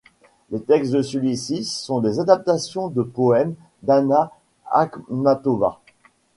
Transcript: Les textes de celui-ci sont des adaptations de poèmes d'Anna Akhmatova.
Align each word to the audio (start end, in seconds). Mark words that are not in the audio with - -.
Les 0.49 0.59
textes 0.59 0.93
de 0.93 1.03
celui-ci 1.03 1.63
sont 1.63 1.99
des 1.99 2.19
adaptations 2.19 2.87
de 2.87 3.03
poèmes 3.03 3.53
d'Anna 3.83 4.31
Akhmatova. 4.71 5.79